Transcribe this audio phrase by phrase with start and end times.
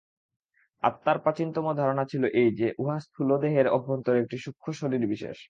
[0.83, 5.37] আত্মার প্রাচীনতম ধারণা ছিল এই যে, উহা স্থূলদেহের অভ্যন্তরে একটি সূক্ষ্ম শরীর- বিশেষ।